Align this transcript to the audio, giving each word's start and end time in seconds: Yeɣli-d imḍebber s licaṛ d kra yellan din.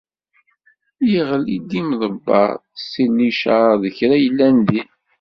Yeɣli-d 1.11 1.71
imḍebber 1.81 2.51
s 2.89 2.91
licaṛ 3.17 3.69
d 3.81 3.83
kra 3.97 4.15
yellan 4.23 4.57
din. 4.67 4.89